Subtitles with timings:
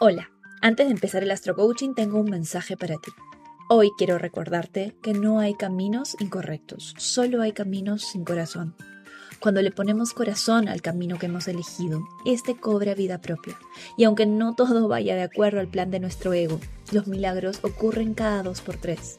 [0.00, 0.30] Hola,
[0.62, 3.10] antes de empezar el Astro Coaching tengo un mensaje para ti.
[3.68, 8.76] Hoy quiero recordarte que no hay caminos incorrectos, solo hay caminos sin corazón.
[9.40, 13.58] Cuando le ponemos corazón al camino que hemos elegido, este cobra vida propia.
[13.96, 16.60] Y aunque no todo vaya de acuerdo al plan de nuestro ego,
[16.92, 19.18] los milagros ocurren cada dos por tres.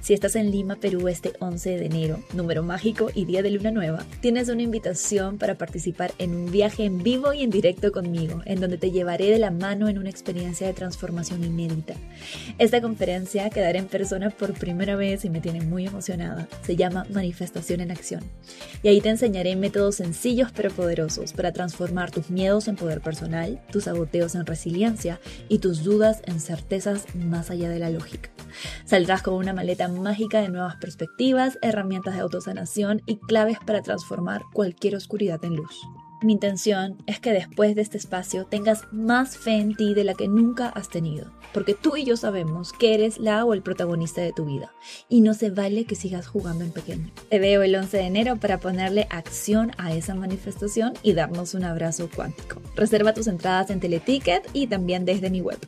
[0.00, 3.70] Si estás en Lima, Perú este 11 de enero, número mágico y día de luna
[3.70, 8.40] nueva, tienes una invitación para participar en un viaje en vivo y en directo conmigo,
[8.46, 11.94] en donde te llevaré de la mano en una experiencia de transformación inédita.
[12.58, 16.48] Esta conferencia quedará en persona por primera vez y me tiene muy emocionada.
[16.64, 18.22] Se llama Manifestación en Acción.
[18.82, 23.60] Y ahí te enseñaré métodos sencillos pero poderosos para transformar tus miedos en poder personal,
[23.70, 28.30] tus saboteos en resiliencia y tus dudas en certezas más allá de la lógica.
[28.84, 34.42] Saldrás con una maleta mágica de nuevas perspectivas, herramientas de autosanación y claves para transformar
[34.52, 35.88] cualquier oscuridad en luz.
[36.20, 40.14] Mi intención es que después de este espacio tengas más fe en ti de la
[40.14, 44.20] que nunca has tenido, porque tú y yo sabemos que eres la o el protagonista
[44.20, 44.72] de tu vida
[45.08, 47.12] y no se vale que sigas jugando en pequeño.
[47.30, 51.62] Te veo el 11 de enero para ponerle acción a esa manifestación y darnos un
[51.62, 52.60] abrazo cuántico.
[52.74, 55.58] Reserva tus entradas en Teleticket y también desde mi web.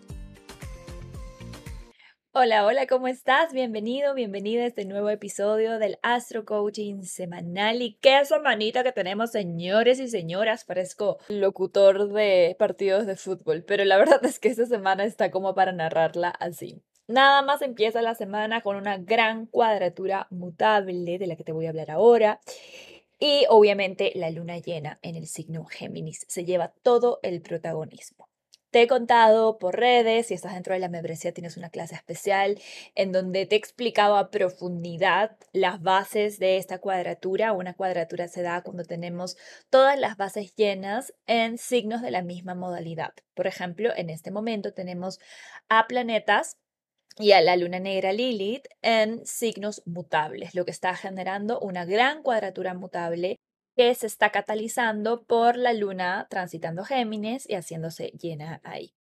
[2.32, 3.52] Hola, hola, ¿cómo estás?
[3.52, 7.82] Bienvenido, bienvenida a este nuevo episodio del Astro Coaching semanal.
[7.82, 10.64] Y qué semanita que tenemos, señores y señoras.
[10.64, 15.56] Parezco locutor de partidos de fútbol, pero la verdad es que esta semana está como
[15.56, 16.80] para narrarla así.
[17.08, 21.66] Nada más empieza la semana con una gran cuadratura mutable de la que te voy
[21.66, 22.38] a hablar ahora.
[23.18, 28.29] Y obviamente la luna llena en el signo Géminis se lleva todo el protagonismo.
[28.70, 32.56] Te he contado por redes, si estás dentro de la membresía tienes una clase especial
[32.94, 37.52] en donde te he explicado a profundidad las bases de esta cuadratura.
[37.52, 39.36] Una cuadratura se da cuando tenemos
[39.70, 43.12] todas las bases llenas en signos de la misma modalidad.
[43.34, 45.18] Por ejemplo, en este momento tenemos
[45.68, 46.56] a planetas
[47.18, 52.22] y a la luna negra Lilith en signos mutables, lo que está generando una gran
[52.22, 53.40] cuadratura mutable
[53.80, 58.92] que se está catalizando por la luna transitando Géminis y haciéndose llena ahí.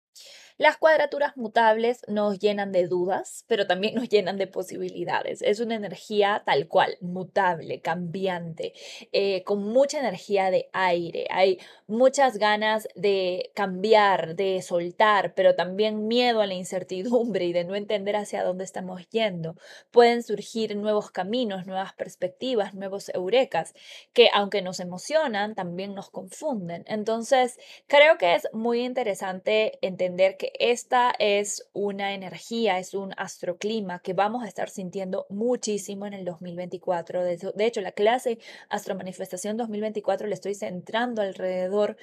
[0.59, 5.41] Las cuadraturas mutables nos llenan de dudas, pero también nos llenan de posibilidades.
[5.41, 8.73] Es una energía tal cual, mutable, cambiante,
[9.13, 11.29] eh, con mucha energía de aire.
[11.31, 17.63] Hay muchas ganas de cambiar, de soltar, pero también miedo a la incertidumbre y de
[17.63, 19.55] no entender hacia dónde estamos yendo.
[19.93, 23.75] Pueden surgir nuevos caminos, nuevas perspectivas, nuevos eurekas,
[24.13, 26.83] que aunque nos emocionan, también nos confunden.
[26.89, 34.01] Entonces, creo que es muy interesante entender que esta es una energía, es un astroclima
[34.01, 37.25] que vamos a estar sintiendo muchísimo en el 2024.
[37.25, 38.39] De hecho, la clase
[38.69, 41.97] Astromanifestación 2024 le estoy centrando alrededor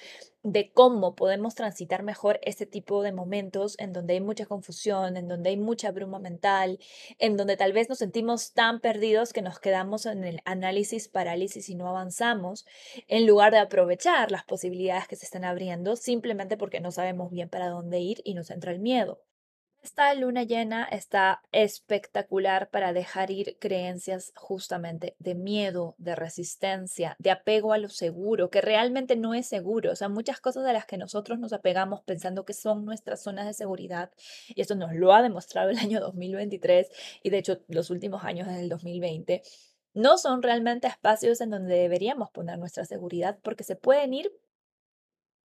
[0.46, 5.28] de cómo podemos transitar mejor este tipo de momentos en donde hay mucha confusión, en
[5.28, 6.78] donde hay mucha bruma mental,
[7.18, 11.68] en donde tal vez nos sentimos tan perdidos que nos quedamos en el análisis parálisis
[11.70, 12.68] y no avanzamos,
[13.08, 17.50] en lugar de aprovechar las posibilidades que se están abriendo simplemente porque no sabemos bien
[17.50, 19.24] para dónde ir y nos entra el miedo.
[19.86, 27.30] Esta luna llena está espectacular para dejar ir creencias justamente de miedo, de resistencia, de
[27.30, 29.92] apego a lo seguro, que realmente no es seguro.
[29.92, 33.46] O sea, muchas cosas de las que nosotros nos apegamos pensando que son nuestras zonas
[33.46, 34.10] de seguridad,
[34.48, 36.90] y esto nos lo ha demostrado el año 2023
[37.22, 39.44] y de hecho los últimos años desde el 2020,
[39.94, 44.32] no son realmente espacios en donde deberíamos poner nuestra seguridad porque se pueden ir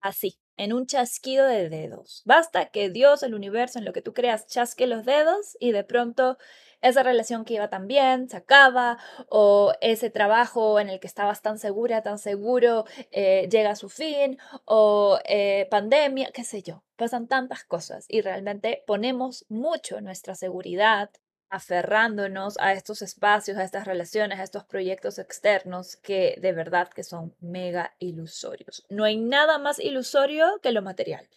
[0.00, 2.20] así, en un chasquido de dedos.
[2.26, 5.84] Basta que Dios, el universo, en lo que tú creas, chasque los dedos y de
[5.84, 6.36] pronto
[6.82, 8.98] esa relación que iba tan bien se acaba
[9.30, 13.88] o ese trabajo en el que estabas tan segura, tan seguro, eh, llega a su
[13.88, 16.82] fin o eh, pandemia, qué sé yo.
[16.96, 21.10] Pasan tantas cosas y realmente ponemos mucho nuestra seguridad
[21.50, 27.02] aferrándonos a estos espacios, a estas relaciones, a estos proyectos externos que de verdad que
[27.02, 28.86] son mega ilusorios.
[28.88, 31.28] No hay nada más ilusorio que lo material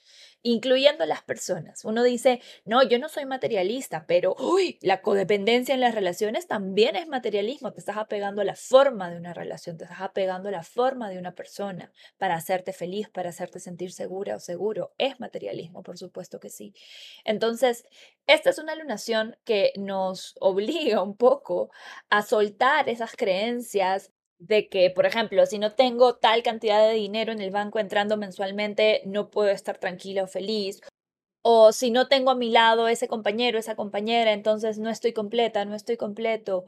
[0.43, 1.83] incluyendo las personas.
[1.85, 6.95] Uno dice, no, yo no soy materialista, pero uy, la codependencia en las relaciones también
[6.95, 7.73] es materialismo.
[7.73, 11.09] Te estás apegando a la forma de una relación, te estás apegando a la forma
[11.09, 14.93] de una persona para hacerte feliz, para hacerte sentir segura o seguro.
[14.97, 16.73] Es materialismo, por supuesto que sí.
[17.23, 17.85] Entonces,
[18.27, 21.71] esta es una lunación que nos obliga un poco
[22.09, 24.11] a soltar esas creencias
[24.47, 28.17] de que, por ejemplo, si no tengo tal cantidad de dinero en el banco entrando
[28.17, 30.81] mensualmente, no puedo estar tranquila o feliz.
[31.43, 35.65] O si no tengo a mi lado ese compañero, esa compañera, entonces no estoy completa,
[35.65, 36.65] no estoy completo.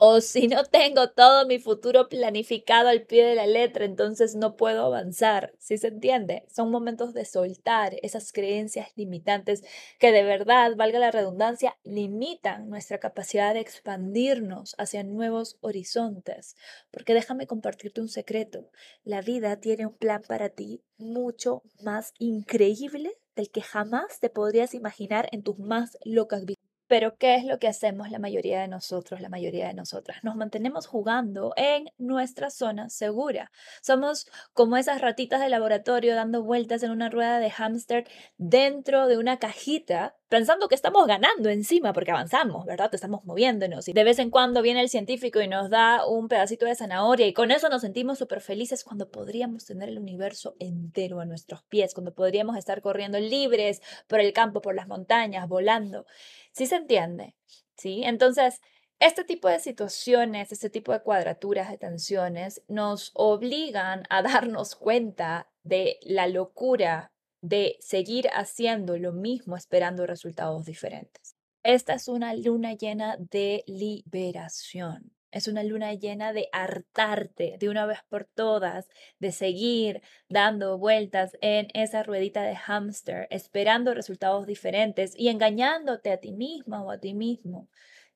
[0.00, 4.56] O si no tengo todo mi futuro planificado al pie de la letra, entonces no
[4.56, 5.52] puedo avanzar.
[5.58, 6.44] ¿Sí se entiende?
[6.48, 9.64] Son momentos de soltar esas creencias limitantes
[9.98, 16.54] que de verdad, valga la redundancia, limitan nuestra capacidad de expandirnos hacia nuevos horizontes.
[16.92, 18.70] Porque déjame compartirte un secreto.
[19.02, 24.74] La vida tiene un plan para ti mucho más increíble del que jamás te podrías
[24.74, 26.67] imaginar en tus más locas vidas.
[26.88, 30.24] Pero ¿qué es lo que hacemos la mayoría de nosotros, la mayoría de nosotras?
[30.24, 33.52] Nos mantenemos jugando en nuestra zona segura.
[33.82, 38.08] Somos como esas ratitas de laboratorio dando vueltas en una rueda de hámster
[38.38, 42.94] dentro de una cajita, pensando que estamos ganando encima porque avanzamos, ¿verdad?
[42.94, 46.66] Estamos moviéndonos y de vez en cuando viene el científico y nos da un pedacito
[46.66, 51.20] de zanahoria y con eso nos sentimos súper felices cuando podríamos tener el universo entero
[51.20, 56.06] a nuestros pies, cuando podríamos estar corriendo libres por el campo, por las montañas, volando.
[56.52, 57.34] ¿Sí se entiende?
[57.76, 58.02] ¿Sí?
[58.04, 58.60] Entonces,
[59.00, 65.48] este tipo de situaciones, este tipo de cuadraturas de tensiones nos obligan a darnos cuenta
[65.62, 71.36] de la locura de seguir haciendo lo mismo esperando resultados diferentes.
[71.62, 75.12] Esta es una luna llena de liberación.
[75.30, 78.88] Es una luna llena de hartarte de una vez por todas,
[79.18, 80.00] de seguir
[80.30, 86.82] dando vueltas en esa ruedita de hámster, esperando resultados diferentes y engañándote a ti misma
[86.82, 87.68] o a ti mismo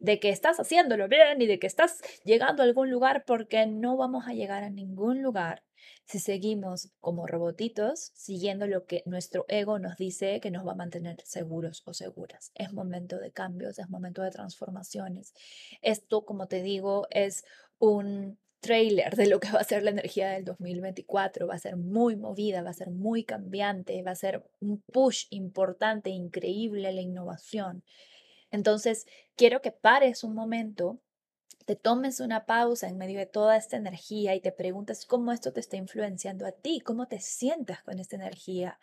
[0.03, 3.97] de que estás haciéndolo bien y de que estás llegando a algún lugar porque no
[3.97, 5.63] vamos a llegar a ningún lugar
[6.04, 10.76] si seguimos como robotitos siguiendo lo que nuestro ego nos dice que nos va a
[10.76, 12.52] mantener seguros o seguras.
[12.54, 15.32] Es momento de cambios, es momento de transformaciones.
[15.81, 17.44] Esto, como te digo, es
[17.78, 21.46] un trailer de lo que va a ser la energía del 2024.
[21.46, 25.26] Va a ser muy movida, va a ser muy cambiante, va a ser un push
[25.31, 27.82] importante, increíble la innovación.
[28.50, 31.00] Entonces, quiero que pares un momento
[31.64, 35.53] te tomes una pausa en medio de toda esta energía y te preguntes cómo esto
[35.53, 38.79] te está influenciando a ti, cómo te sientes con esta energía.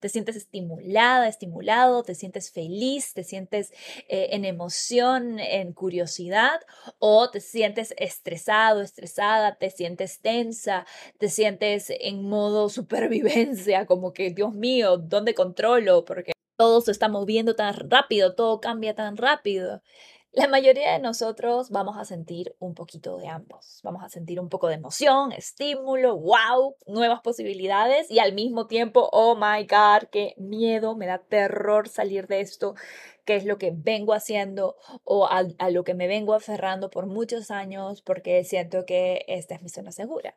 [0.00, 2.02] ¿Te sientes estimulada, estimulado?
[2.02, 3.14] ¿Te sientes feliz?
[3.14, 3.72] ¿Te sientes
[4.08, 6.60] eh, en emoción, en curiosidad?
[6.98, 9.56] ¿O te sientes estresado, estresada?
[9.56, 10.86] ¿Te sientes tensa?
[11.18, 13.86] ¿Te sientes en modo supervivencia?
[13.86, 16.04] Como que, Dios mío, ¿dónde controlo?
[16.04, 19.82] Porque todo se está moviendo tan rápido, todo cambia tan rápido.
[20.36, 23.78] La mayoría de nosotros vamos a sentir un poquito de ambos.
[23.84, 29.08] Vamos a sentir un poco de emoción, estímulo, wow, nuevas posibilidades y al mismo tiempo,
[29.12, 32.74] oh my god, qué miedo, me da terror salir de esto,
[33.24, 37.06] qué es lo que vengo haciendo o a, a lo que me vengo aferrando por
[37.06, 40.34] muchos años porque siento que esta es mi zona segura.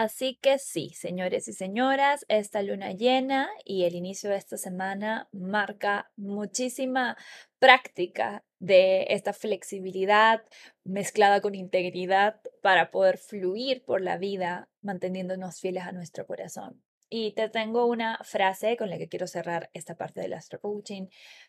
[0.00, 5.28] Así que sí, señores y señoras, esta luna llena y el inicio de esta semana
[5.30, 7.18] marca muchísima
[7.58, 10.42] práctica de esta flexibilidad
[10.84, 16.82] mezclada con integridad para poder fluir por la vida manteniéndonos fieles a nuestro corazón.
[17.10, 21.08] Y te tengo una frase con la que quiero cerrar esta parte del astro coaching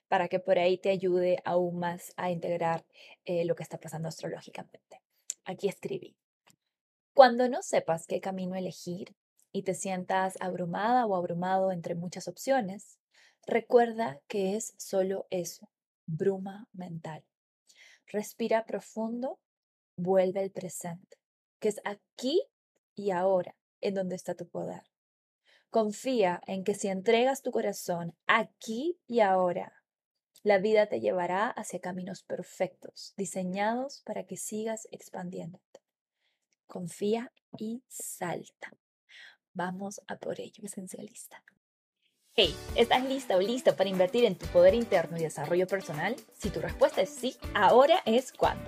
[0.10, 2.84] para que por ahí te ayude aún más a integrar
[3.24, 5.02] eh, lo que está pasando astrológicamente.
[5.46, 6.21] Aquí escribí.
[7.14, 9.16] Cuando no sepas qué camino elegir
[9.52, 13.00] y te sientas abrumada o abrumado entre muchas opciones,
[13.46, 15.70] recuerda que es solo eso,
[16.06, 17.26] bruma mental.
[18.08, 19.40] Respira profundo,
[19.98, 21.18] vuelve al presente,
[21.60, 22.42] que es aquí
[22.96, 24.84] y ahora en donde está tu poder.
[25.70, 29.74] Confía en que si entregas tu corazón aquí y ahora,
[30.44, 35.81] la vida te llevará hacia caminos perfectos, diseñados para que sigas expandiéndote.
[36.72, 38.72] Confía y salta.
[39.54, 41.44] Vamos a por ello, esencialista.
[42.34, 46.16] Hey, ¿estás lista o listo para invertir en tu poder interno y desarrollo personal?
[46.32, 48.64] Si tu respuesta es sí, ahora es cuando.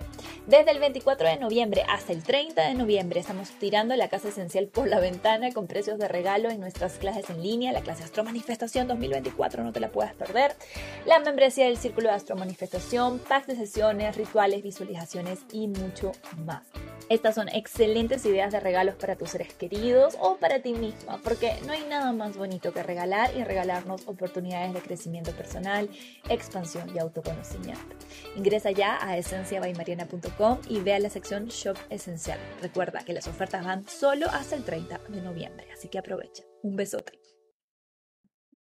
[0.48, 4.68] Desde el 24 de noviembre hasta el 30 de noviembre estamos tirando la casa esencial
[4.68, 8.26] por la ventana con precios de regalo en nuestras clases en línea, la clase Astro
[8.26, 10.58] Manifestación 2024, no te la puedas perder,
[11.06, 16.12] la membresía del Círculo de Astro Manifestación, packs de sesiones, rituales, visualizaciones y mucho
[16.46, 16.64] más.
[17.10, 21.54] Estas son excelentes ideas de regalos para tus seres queridos o para ti misma, porque
[21.66, 25.88] no hay nada más bonito que regalar y regalarnos oportunidades de crecimiento personal,
[26.28, 27.96] expansión y autoconocimiento.
[28.36, 32.40] Ingresa ya a esenciabaymariana.com y ve a la sección Shop Esencial.
[32.64, 36.44] Recuerda que las ofertas van solo hasta el 30 de noviembre, así que aprovecha.
[36.64, 37.20] Un besote.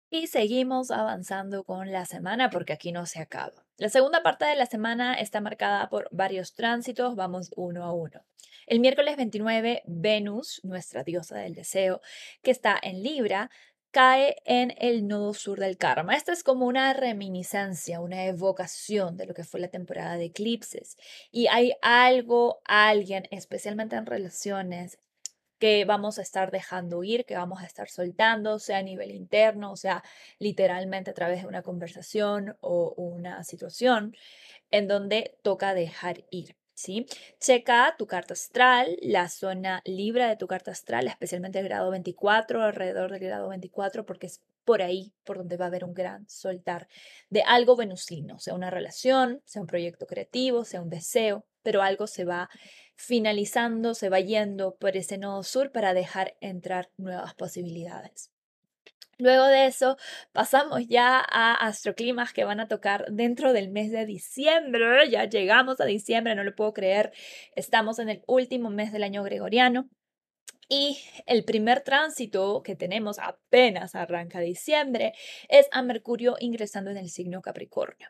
[0.10, 3.66] Y seguimos avanzando con la semana porque aquí no se acaba.
[3.78, 8.26] La segunda parte de la semana está marcada por varios tránsitos, vamos uno a uno.
[8.68, 12.02] El miércoles 29, Venus, nuestra diosa del deseo,
[12.42, 13.50] que está en Libra,
[13.96, 16.18] cae en el nodo sur del karma.
[16.18, 20.98] Esta es como una reminiscencia, una evocación de lo que fue la temporada de eclipses.
[21.32, 25.00] Y hay algo, alguien, especialmente en relaciones,
[25.60, 29.72] que vamos a estar dejando ir, que vamos a estar soltando, sea a nivel interno,
[29.72, 30.04] o sea,
[30.40, 34.14] literalmente a través de una conversación o una situación
[34.72, 36.58] en donde toca dejar ir.
[36.76, 37.06] ¿Sí?
[37.40, 42.62] Checa tu carta astral, la zona libre de tu carta astral, especialmente el grado 24,
[42.62, 46.28] alrededor del grado 24, porque es por ahí por donde va a haber un gran
[46.28, 46.90] soltar
[47.30, 52.08] de algo venusino, sea una relación, sea un proyecto creativo, sea un deseo, pero algo
[52.08, 52.50] se va
[52.96, 58.35] finalizando, se va yendo por ese nodo sur para dejar entrar nuevas posibilidades.
[59.18, 59.98] Luego de eso,
[60.34, 65.10] pasamos ya a astroclimas que van a tocar dentro del mes de diciembre.
[65.10, 67.14] Ya llegamos a diciembre, no lo puedo creer.
[67.56, 69.90] Estamos en el último mes del año gregoriano.
[70.68, 75.14] Y el primer tránsito que tenemos apenas arranca diciembre
[75.48, 78.10] es a Mercurio ingresando en el signo Capricornio.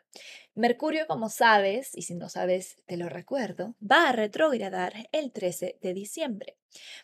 [0.54, 5.78] Mercurio, como sabes, y si no sabes, te lo recuerdo, va a retrogradar el 13
[5.82, 6.56] de diciembre.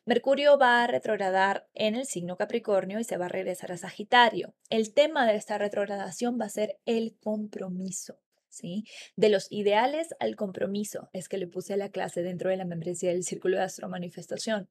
[0.07, 4.55] Mercurio va a retrogradar en el signo Capricornio y se va a regresar a Sagitario.
[4.71, 8.19] El tema de esta retrogradación va a ser el compromiso.
[8.49, 8.85] ¿Sí?
[9.17, 13.09] De los ideales al compromiso es que le puse la clase dentro de la membresía
[13.09, 14.69] del Círculo de Astro Manifestación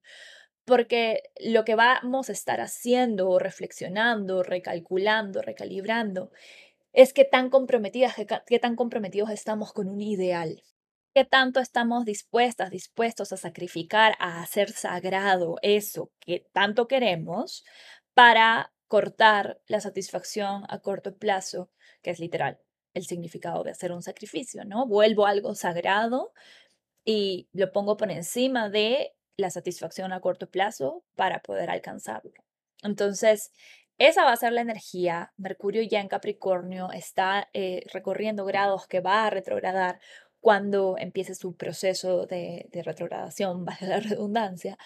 [0.64, 6.30] porque lo que vamos a estar haciendo, reflexionando, recalculando, recalibrando,
[6.92, 8.14] es qué tan comprometidas,
[8.46, 10.62] qué, tan comprometidos estamos con un ideal.
[11.14, 17.64] ¿Qué tanto estamos dispuestas, dispuestos a sacrificar, a hacer sagrado eso que tanto queremos
[18.14, 21.70] para cortar la satisfacción a corto plazo,
[22.02, 22.60] que es literal
[22.94, 24.86] el significado de hacer un sacrificio, ¿no?
[24.86, 26.32] Vuelvo algo sagrado
[27.04, 32.32] y lo pongo por encima de la satisfacción a corto plazo para poder alcanzarlo.
[32.82, 33.52] Entonces,
[33.98, 35.32] esa va a ser la energía.
[35.36, 40.00] Mercurio ya en Capricornio está eh, recorriendo grados que va a retrogradar
[40.40, 44.76] cuando empiece su proceso de, retrogradación, vale la redundancia.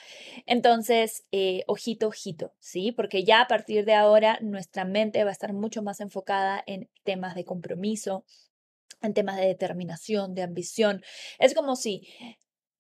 [0.45, 2.93] Entonces, eh, ojito, ojito, ¿sí?
[2.93, 6.91] Porque ya a partir de ahora nuestra mente va a estar mucho más enfocada en
[7.05, 8.26] temas de compromiso,
[9.00, 11.03] en temas de determinación, de ambición.
[11.38, 12.07] Es como si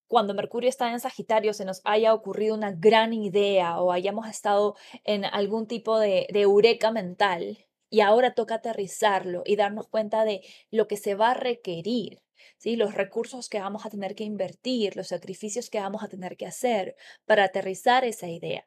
[0.08, 4.76] cuando Mercurio está en Sagitario se nos haya ocurrido una gran idea o hayamos estado
[5.04, 10.42] en algún tipo de, de eureka mental y ahora toca aterrizarlo y darnos cuenta de
[10.70, 12.20] lo que se va a requerir,
[12.58, 12.76] ¿sí?
[12.76, 16.46] los recursos que vamos a tener que invertir, los sacrificios que vamos a tener que
[16.46, 18.66] hacer para aterrizar esa idea.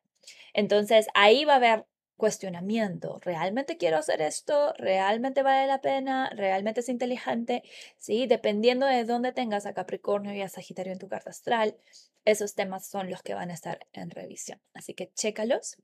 [0.53, 1.85] Entonces ahí va a haber
[2.19, 3.19] cuestionamiento.
[3.23, 4.73] ¿Realmente quiero hacer esto?
[4.77, 6.29] ¿Realmente vale la pena?
[6.35, 7.63] ¿Realmente es inteligente?
[7.97, 11.75] Sí, dependiendo de dónde tengas a Capricornio y a Sagitario en tu carta astral,
[12.25, 14.61] esos temas son los que van a estar en revisión.
[14.75, 15.77] Así que chécalos.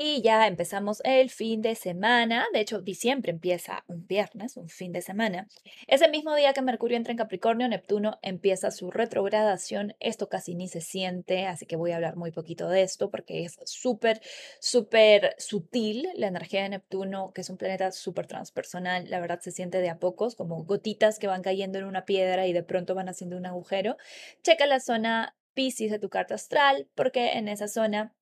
[0.00, 2.46] Y ya empezamos el fin de semana.
[2.52, 5.48] De hecho, diciembre empieza un viernes, un fin de semana.
[5.88, 9.96] Ese mismo día que Mercurio entra en Capricornio, Neptuno empieza su retrogradación.
[9.98, 13.42] Esto casi ni se siente, así que voy a hablar muy poquito de esto porque
[13.42, 14.20] es súper,
[14.60, 19.10] súper sutil la energía de Neptuno, que es un planeta súper transpersonal.
[19.10, 22.46] La verdad se siente de a pocos, como gotitas que van cayendo en una piedra
[22.46, 23.96] y de pronto van haciendo un agujero.
[24.44, 28.14] Checa la zona Pisces de tu carta astral porque en esa zona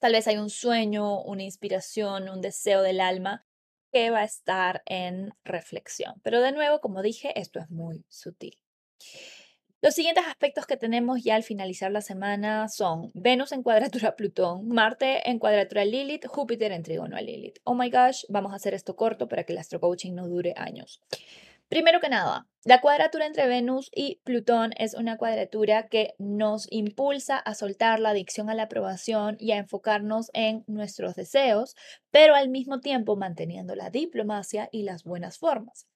[0.00, 3.44] Tal vez hay un sueño, una inspiración, un deseo del alma
[3.92, 6.14] que va a estar en reflexión.
[6.22, 8.58] Pero de nuevo, como dije, esto es muy sutil.
[9.82, 14.16] Los siguientes aspectos que tenemos ya al finalizar la semana son Venus en cuadratura a
[14.16, 17.58] Plutón, Marte en cuadratura a Lilith, Júpiter en trígono a Lilith.
[17.64, 20.54] Oh my gosh, vamos a hacer esto corto para que el astro coaching no dure
[20.56, 21.02] años.
[21.68, 27.38] Primero que nada, la cuadratura entre Venus y Plutón es una cuadratura que nos impulsa
[27.38, 31.74] a soltar la adicción a la aprobación y a enfocarnos en nuestros deseos,
[32.12, 35.88] pero al mismo tiempo manteniendo la diplomacia y las buenas formas.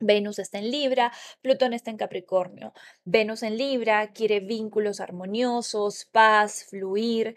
[0.00, 2.72] Venus está en Libra, Plutón está en Capricornio.
[3.04, 7.36] Venus en Libra quiere vínculos armoniosos, paz, fluir.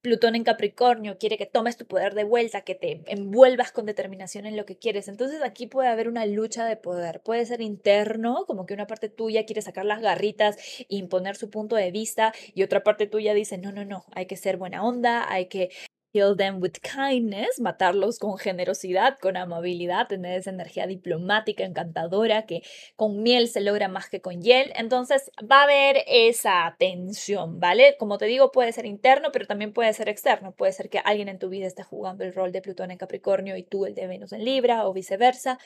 [0.00, 4.46] Plutón en Capricornio quiere que tomes tu poder de vuelta, que te envuelvas con determinación
[4.46, 5.08] en lo que quieres.
[5.08, 7.20] Entonces aquí puede haber una lucha de poder.
[7.22, 10.56] Puede ser interno, como que una parte tuya quiere sacar las garritas
[10.88, 14.36] imponer su punto de vista y otra parte tuya dice, no, no, no, hay que
[14.36, 15.70] ser buena onda, hay que
[16.18, 22.62] Kill them with kindness, matarlos con generosidad, con amabilidad, tener esa energía diplomática, encantadora, que
[22.96, 24.72] con miel se logra más que con hiel.
[24.74, 27.94] Entonces va a haber esa tensión, ¿vale?
[28.00, 30.50] Como te digo, puede ser interno, pero también puede ser externo.
[30.50, 33.56] Puede ser que alguien en tu vida esté jugando el rol de Plutón en Capricornio
[33.56, 35.60] y tú el de Venus en Libra o viceversa.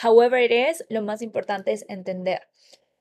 [0.00, 2.46] However it is, lo más importante es entender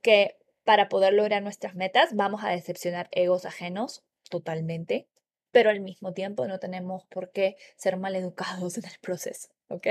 [0.01, 5.07] que para poder lograr nuestras metas vamos a decepcionar egos ajenos totalmente
[5.55, 9.87] pero al mismo tiempo no tenemos por qué ser mal educados en el proceso, ¿ok?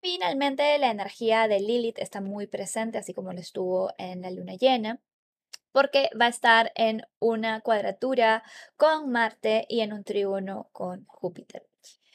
[0.00, 4.54] Finalmente, la energía de Lilith está muy presente, así como lo estuvo en la luna
[4.54, 5.02] llena
[5.72, 8.44] porque va a estar en una cuadratura
[8.76, 11.66] con Marte y en un trígono con Júpiter.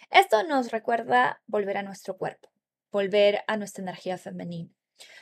[0.09, 2.49] Esto nos recuerda volver a nuestro cuerpo,
[2.89, 4.71] volver a nuestra energía femenina.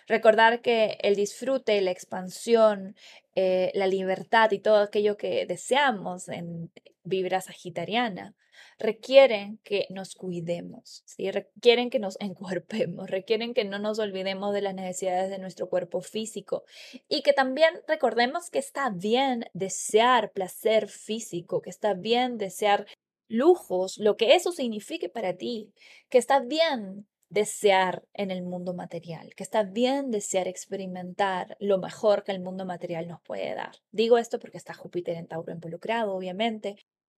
[0.08, 2.96] Recordar que el disfrute, la expansión,
[3.40, 6.72] eh, la libertad y todo aquello que deseamos en
[7.04, 8.36] vibra sagitariana
[8.80, 11.30] requieren que nos cuidemos, ¿sí?
[11.30, 16.02] requieren que nos encuerpemos, requieren que no nos olvidemos de las necesidades de nuestro cuerpo
[16.02, 16.64] físico
[17.08, 22.88] y que también recordemos que está bien desear placer físico, que está bien desear
[23.28, 25.72] lujos, lo que eso signifique para ti,
[26.10, 32.24] que está bien desear en el mundo material, que está bien desear experimentar lo mejor
[32.24, 33.76] que el mundo material nos puede dar.
[33.92, 36.78] Digo esto porque está Júpiter en Tauro involucrado, obviamente,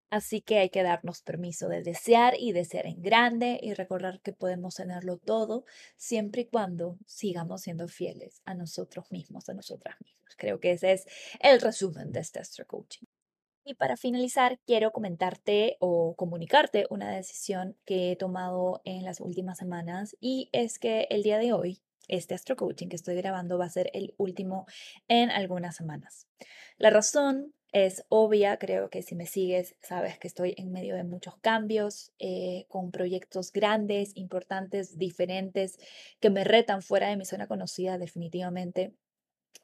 [0.10, 4.34] así que hay que darnos permiso de desear y desear en grande y recordar que
[4.34, 10.36] podemos tenerlo todo siempre y cuando sigamos siendo fieles a nosotros mismos, a nosotras mismas.
[10.38, 11.06] Creo que ese es
[11.40, 13.06] el resumen de este Astro Coaching.
[13.70, 19.60] Y para finalizar, quiero comentarte o comunicarte una decisión que he tomado en las últimas
[19.60, 23.66] semanas y es que el día de hoy, este Astro Coaching que estoy grabando va
[23.66, 24.66] a ser el último
[25.08, 26.26] en algunas semanas.
[26.80, 31.04] La razón es obvia, creo que si me sigues sabes que estoy en medio de
[31.04, 35.78] muchos cambios, eh, con proyectos grandes, importantes, diferentes,
[36.20, 38.96] que me retan fuera de mi zona conocida definitivamente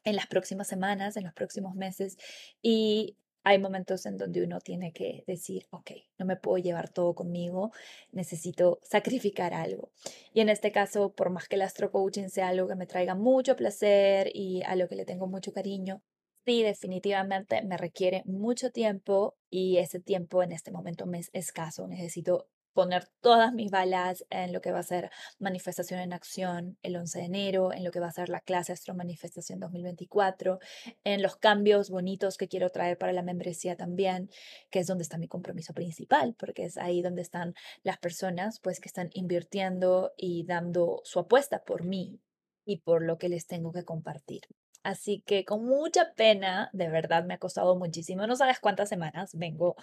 [0.04, 2.16] en las próximas semanas, en los próximos meses
[2.62, 3.16] y
[3.46, 7.70] hay momentos en donde uno tiene que decir, ok, no me puedo llevar todo conmigo,
[8.10, 9.92] necesito sacrificar algo.
[10.34, 13.14] Y en este caso, por más que el astro coaching sea algo que me traiga
[13.14, 16.02] mucho placer y a lo que le tengo mucho cariño,
[16.44, 21.86] sí, definitivamente me requiere mucho tiempo y ese tiempo en este momento me es escaso.
[21.86, 26.94] Necesito poner todas mis balas en lo que va a ser manifestación en acción el
[26.94, 30.58] 11 de enero, en lo que va a ser la clase Astro Manifestación 2024,
[31.02, 34.28] en los cambios bonitos que quiero traer para la membresía también,
[34.70, 38.78] que es donde está mi compromiso principal, porque es ahí donde están las personas pues
[38.78, 42.20] que están invirtiendo y dando su apuesta por mí
[42.66, 44.42] y por lo que les tengo que compartir.
[44.82, 48.26] Así que con mucha pena, de verdad me ha costado muchísimo.
[48.26, 49.76] No sabes cuántas semanas vengo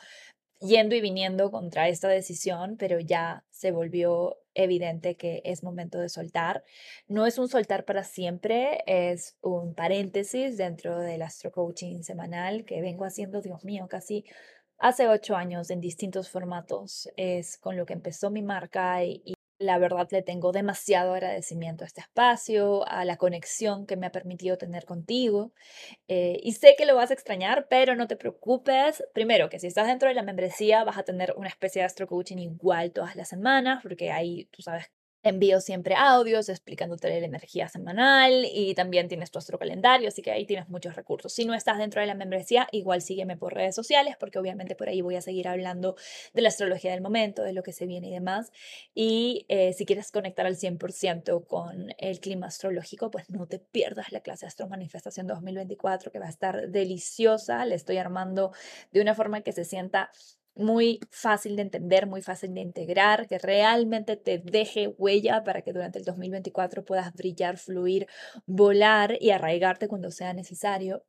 [0.63, 6.09] yendo y viniendo contra esta decisión, pero ya se volvió evidente que es momento de
[6.09, 6.63] soltar.
[7.07, 12.81] No es un soltar para siempre, es un paréntesis dentro del astro coaching semanal que
[12.81, 14.25] vengo haciendo, Dios mío, casi
[14.77, 17.09] hace ocho años en distintos formatos.
[17.17, 21.87] Es con lo que empezó mi marca y, la verdad le tengo demasiado agradecimiento a
[21.87, 25.53] este espacio, a la conexión que me ha permitido tener contigo.
[26.07, 29.03] Eh, y sé que lo vas a extrañar, pero no te preocupes.
[29.13, 32.07] Primero, que si estás dentro de la membresía vas a tener una especie de astro
[32.07, 34.91] coaching igual todas las semanas, porque ahí tú sabes
[35.23, 40.31] envío siempre audios explicándote la energía semanal y también tienes tu astro calendario, así que
[40.31, 41.33] ahí tienes muchos recursos.
[41.33, 44.89] Si no estás dentro de la membresía, igual sígueme por redes sociales porque obviamente por
[44.89, 45.95] ahí voy a seguir hablando
[46.33, 48.51] de la astrología del momento, de lo que se viene y demás.
[48.93, 54.11] Y eh, si quieres conectar al 100% con el clima astrológico, pues no te pierdas
[54.11, 57.65] la clase Astro Manifestación 2024 que va a estar deliciosa.
[57.65, 58.51] Le estoy armando
[58.91, 60.11] de una forma que se sienta
[60.55, 65.73] muy fácil de entender, muy fácil de integrar, que realmente te deje huella para que
[65.73, 68.07] durante el 2024 puedas brillar, fluir,
[68.45, 71.03] volar y arraigarte cuando sea necesario.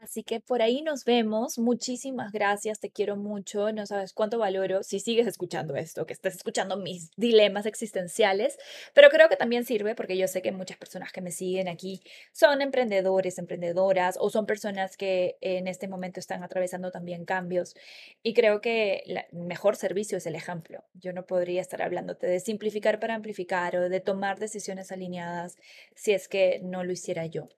[0.00, 1.58] Así que por ahí nos vemos.
[1.58, 3.70] Muchísimas gracias, te quiero mucho.
[3.70, 8.56] No sabes cuánto valoro si sigues escuchando esto, que estás escuchando mis dilemas existenciales,
[8.94, 12.00] pero creo que también sirve porque yo sé que muchas personas que me siguen aquí
[12.32, 17.74] son emprendedores, emprendedoras o son personas que en este momento están atravesando también cambios
[18.22, 20.82] y creo que el mejor servicio es el ejemplo.
[20.94, 25.56] Yo no podría estar hablándote de simplificar para amplificar o de tomar decisiones alineadas
[25.94, 27.50] si es que no lo hiciera yo.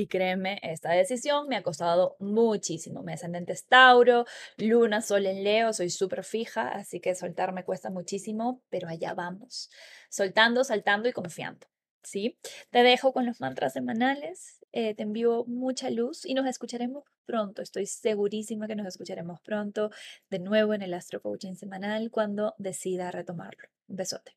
[0.00, 3.02] Y créeme, esta decisión me ha costado muchísimo.
[3.02, 7.64] Mi ascendente es Tauro, Luna, Sol en Leo, soy súper fija, así que soltar me
[7.64, 9.70] cuesta muchísimo, pero allá vamos.
[10.08, 11.66] Soltando, saltando y confiando.
[12.04, 12.38] ¿Sí?
[12.70, 17.60] Te dejo con los mantras semanales, eh, te envío mucha luz y nos escucharemos pronto.
[17.60, 19.90] Estoy segurísima que nos escucharemos pronto
[20.30, 23.68] de nuevo en el Astro Coaching semanal cuando decida retomarlo.
[23.88, 24.36] Un besote.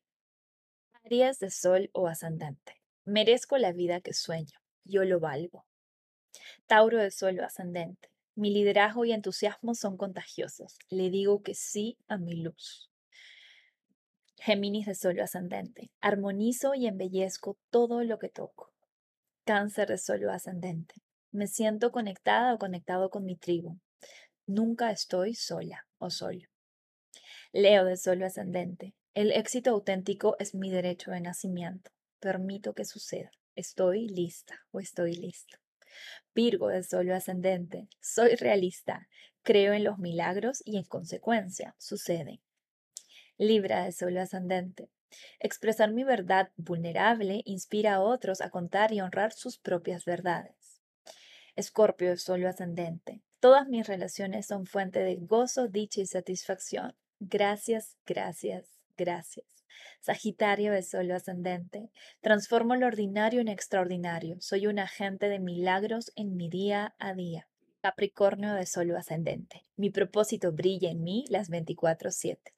[1.04, 2.82] Aries de Sol o ascendente.
[3.04, 5.64] Merezco la vida que sueño yo lo valgo.
[6.66, 8.08] Tauro de suelo ascendente.
[8.34, 10.78] Mi liderazgo y entusiasmo son contagiosos.
[10.88, 12.90] Le digo que sí a mi luz.
[14.36, 15.90] Géminis de suelo ascendente.
[16.00, 18.72] Armonizo y embellezco todo lo que toco.
[19.44, 20.94] Cáncer de suelo ascendente.
[21.30, 23.78] Me siento conectada o conectado con mi tribu.
[24.46, 26.48] Nunca estoy sola o solo.
[27.52, 28.94] Leo de solo ascendente.
[29.14, 31.90] El éxito auténtico es mi derecho de nacimiento.
[32.18, 33.30] Permito que suceda.
[33.54, 35.58] Estoy lista o estoy listo.
[36.34, 37.88] Virgo de solo ascendente.
[38.00, 39.08] Soy realista.
[39.42, 42.40] Creo en los milagros y en consecuencia suceden.
[43.36, 44.88] Libra de solo ascendente.
[45.40, 50.80] Expresar mi verdad vulnerable inspira a otros a contar y honrar sus propias verdades.
[51.54, 53.22] Escorpio de solo ascendente.
[53.40, 56.94] Todas mis relaciones son fuente de gozo, dicha y satisfacción.
[57.18, 59.61] Gracias, gracias, gracias.
[60.00, 61.90] Sagitario de solo ascendente.
[62.20, 64.36] Transformo lo ordinario en extraordinario.
[64.40, 67.48] Soy un agente de milagros en mi día a día.
[67.80, 69.64] Capricornio de solo ascendente.
[69.76, 72.54] Mi propósito brilla en mí las 24/7.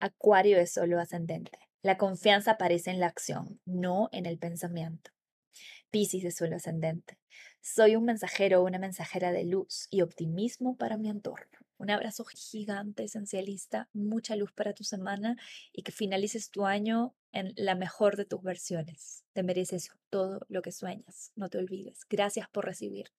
[0.00, 1.58] Acuario de solo ascendente.
[1.82, 5.10] La confianza aparece en la acción, no en el pensamiento.
[5.90, 7.18] Piscis de solo ascendente.
[7.60, 11.61] Soy un mensajero o una mensajera de luz y optimismo para mi entorno.
[11.82, 15.36] Un abrazo gigante, esencialista, mucha luz para tu semana
[15.72, 19.24] y que finalices tu año en la mejor de tus versiones.
[19.32, 22.06] Te mereces todo lo que sueñas, no te olvides.
[22.08, 23.10] Gracias por recibir.